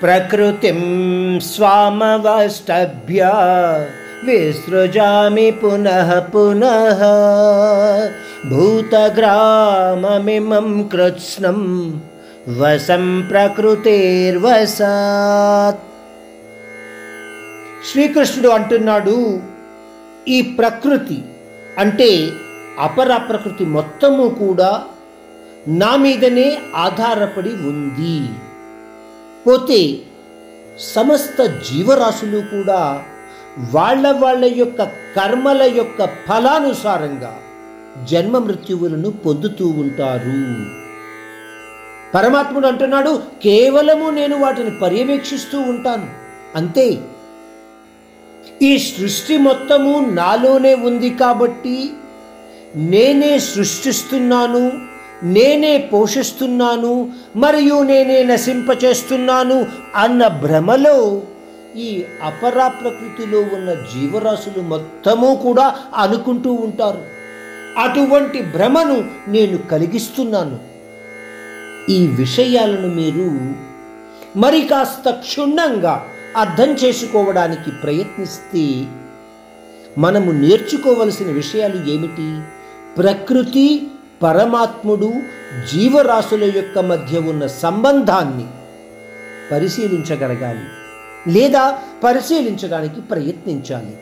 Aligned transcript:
ప్రకృతిం 0.00 0.80
స్వామవస్తభ్య 1.40 3.20
విసృజామి 4.26 5.46
పునః 5.52 6.10
పునః 6.32 7.00
భూతగ్రామమిమం 8.50 9.28
కృత్స్నం 10.92 11.60
వసం 12.58 13.04
ప్రకృతిర్వసాత్ 13.30 13.80
శ్రీకృష్ణుడు 17.90 18.48
అంటున్నాడు 18.48 19.16
ఈ 20.28 20.38
ప్రకృతి 20.58 21.18
అంటే 21.78 22.10
అపర 22.78 23.10
ప్రకృతి 23.28 23.64
మొత్తము 23.64 24.26
కూడా 24.42 24.70
నా 25.68 25.92
మీదనే 25.96 26.48
ఆధారపడి 26.76 27.52
ఉంది. 27.66 28.18
పోతే 29.46 29.98
సమస్త 30.78 31.46
జీవరాశులు 31.46 32.38
కూడా 32.40 33.04
వాళ్ళ 33.72 34.10
వాళ్ళ 34.10 34.44
యొక్క 34.44 34.82
కర్మల 35.16 35.62
యొక్క 35.62 36.04
ఫలానుసారంగా 36.04 37.40
జన్మ 38.04 38.38
మృత్యువులను 38.38 39.10
పొందుతూ 39.10 39.68
ఉంటారు. 39.68 40.86
పరమాత్ముడు 42.14 42.66
అంటున్నాడు 42.66 43.22
కేవలము 43.42 44.10
నేను 44.10 44.40
వాటిని 44.40 44.78
పర్యవేక్షిస్తూ 44.78 45.60
ఉంటాను. 45.60 46.08
అంతే. 46.54 46.98
ఈ 48.62 48.78
సృష్టి 48.78 49.36
మొత్తము 49.36 50.10
నాలోనే 50.10 50.74
ఉంది 50.74 51.10
కాబట్టి 51.10 51.90
నేనే 52.76 53.38
సృష్టిస్తున్నాను 53.38 54.72
నేనే 55.22 55.78
పోషిస్తున్నాను 55.78 57.12
మరియు 57.36 57.82
నేనే 57.82 58.22
నశింపచేస్తున్నాను 58.22 59.66
అన్న 59.96 60.26
భ్రమలో 60.26 61.22
ఈ 61.76 62.04
అపరా 62.22 62.68
ప్రకృతిలో 62.68 63.38
ఉన్న 63.38 63.74
జీవరాశులు 63.74 64.62
మొత్తము 64.62 65.40
కూడా 65.42 65.76
అనుకుంటూ 65.94 66.52
ఉంటారు. 66.52 67.02
అటువంటి 67.78 68.42
భ్రమను 68.42 69.04
నేను 69.28 69.58
కలిగిస్తున్నాను. 69.58 70.58
ఈ 71.90 72.06
విషయాలను 72.06 72.88
మీరు 72.88 73.54
మరి 74.38 74.60
కాస్త 74.60 75.10
క్షుణ్ణంగా 75.10 76.06
అర్థం 76.36 76.68
చేసుకోవడానికి 76.68 77.70
ప్రయత్నిస్తే 77.70 78.86
మనము 79.98 80.32
నేర్చుకోవలసిన 80.32 81.26
విషయాలు 81.26 81.90
ఏమిటి? 81.90 82.40
ప్రకృతి 82.96 83.86
పరమాత్ముడు 84.22 85.12
జీవరాశుల 85.72 86.44
యొక్క 86.56 86.78
మధ్య 86.78 87.18
ఉన్న 87.18 87.46
సంబంధాన్ని 87.46 88.46
పరిశీలించగలగాలి 89.52 90.66
లేదా 91.32 91.78
పరిశీలించడానికి 92.04 93.00
ప్రయత్నించాలి. 93.00 93.96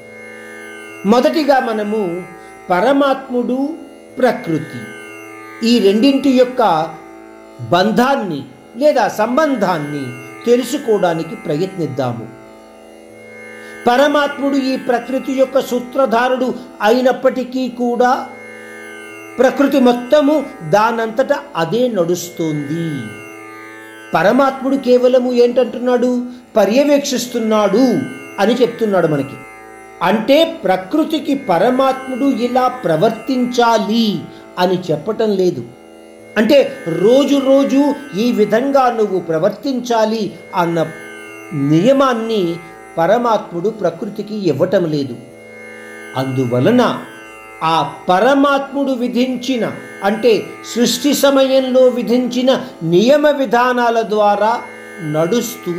మొదటిగా 1.09 1.61
మనము 1.61 2.23
పరమాత్ముడు 2.71 3.75
ప్రకృతి 4.19 4.81
ఈ 5.69 5.79
రెండింటి 5.79 6.31
యొక్క 6.31 6.63
బంధాన్ని 7.71 8.43
లేదా 8.77 9.09
సంబంధాన్ని 9.09 10.05
తెలుసుకోవడానికి 10.45 11.37
ప్రయత్నిద్దాము. 11.37 12.45
పరమాత్ముడు 13.87 14.57
ఈ 14.57 14.77
ప్రకృతి 14.77 15.33
యొక్క 15.33 15.61
సూత్రధారుడు 15.61 16.55
అయినప్పటికీ 16.83 17.69
కూడా 17.69 18.29
ప్రకృతి 19.39 19.81
మొత్తము 19.81 20.47
దానంతట 20.71 21.29
అదే 21.57 21.89
నడుస్తుంది. 21.89 23.07
పరమాత్ముడు 24.15 24.77
కేవలము 24.77 25.33
ఏంటంటున్నాడు? 25.33 26.27
పర్యవేక్షిస్తున్నాడు 26.57 27.99
అని 28.41 28.55
చెప్తున్నాడు 28.55 29.07
మనకి. 29.07 29.37
అంటే 30.03 30.45
ప్రకృతికి 30.65 31.35
పరమాత్ముడు 31.35 32.25
ఇలా 32.25 32.69
ప్రవర్తించాలి 32.69 34.21
అని 34.59 34.83
చెప్పటం 34.91 35.31
లేదు. 35.31 35.65
అంటే 36.37 36.73
రోజు 36.89 37.37
రోజు 37.37 37.95
ఈ 38.19 38.33
విధంగా 38.33 38.91
నువ్వు 38.91 39.21
ప్రవర్తించాలి 39.21 40.33
అన్న 40.55 40.87
నియమాన్ని 41.55 42.57
పరమాత్ముడు 42.99 43.69
ప్రకృతికి 43.69 44.49
ఇవ్వటం 44.49 44.85
లేదు. 44.85 45.17
అందువలన 46.17 46.99
ఆ 47.65 47.93
పరమాత్ముడు 48.09 48.93
విధించిన 48.93 49.73
అంటే 50.05 50.43
సృష్టి 50.75 51.15
సమయంలో 51.15 51.81
విధించిన 51.81 52.61
నియమ 52.83 53.29
విధానాల 53.29 54.03
ద్వారా 54.03 54.61
నడుస్తూ 55.13 55.73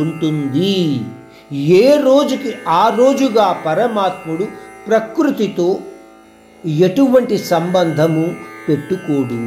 ఉంటుంది. 0.00 1.00
ఏ 1.54 1.96
రోజుకి 2.00 2.54
ఆ 2.68 2.94
రోజుగా 2.96 3.62
పరమాత్ముడు 3.66 4.48
ప్రకృతితో 4.88 5.78
ఎటువంటి 6.66 7.38
సంబంధము 7.38 8.34
పెట్టుకోడు. 8.68 9.42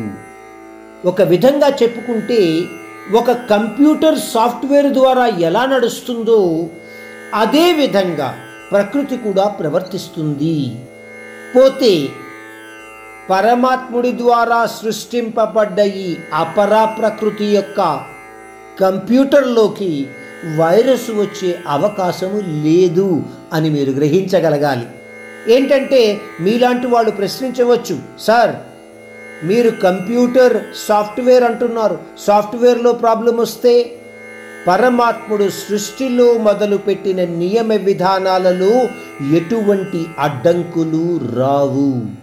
ఒక 1.07 1.21
విధంగా 1.21 1.69
చెప్పుకుంటే 1.69 2.61
ఒక 3.17 3.31
కంప్యూటర్ 3.31 4.19
సాఫ్ట్వేర్ 4.33 4.93
ద్వారా 4.93 5.25
ఎలా 5.25 5.65
నడుస్తుందో 5.65 6.69
అదే 7.33 7.73
విధంగా 7.73 8.35
ప్రకృతి 8.71 9.17
కూడా 9.17 9.47
ప్రవర్తిస్తుంది. 9.47 10.75
పోతే 11.55 11.93
పరమాత్ముడి 13.29 14.11
ద్వారా 14.11 14.65
సృష్టింపబడ్డ 14.65 15.79
ఈ 15.79 16.17
అపరా 16.33 16.85
ప్రకృతి 16.85 17.45
యొక్క 17.45 17.79
కంప్యూటర్లోకి 18.79 19.91
వైరస్ 20.57 21.09
వచ్చే 21.11 21.59
అవకాశము 21.67 22.39
లేదు 22.65 23.23
అని 23.53 23.69
మీరు 23.69 23.91
గ్రహించగలగాలి. 23.91 24.85
ఏంటంటే 25.47 26.21
మీలాంటి 26.39 26.87
వాళ్ళు 26.87 27.11
ప్రశ్నించవచ్చు 27.11 27.95
సార్ 28.19 28.53
మీరు 29.43 29.69
కంప్యూటర్ 29.69 30.55
సాఫ్ట్వేర్ 30.87 31.43
అంటున్నారు 31.43 31.99
సాఫ్ట్వేర్లో 32.25 32.91
ప్రాబ్లం 32.91 33.37
వస్తే 33.37 33.73
పరమాత్ముడు 34.67 35.49
సృష్టిలో 35.49 36.37
మొదలుపెట్టిన 36.37 37.25
నియమ 37.25 37.73
విధానాలలో 37.73 38.73
ఎటువంటి 39.29 40.07
అడ్డంకులు 40.19 41.19
రావు. 41.35 42.20